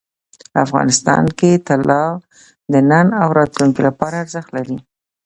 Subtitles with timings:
[0.63, 2.03] افغانستان کې طلا
[2.71, 4.77] د نن او راتلونکي لپاره ارزښت لري.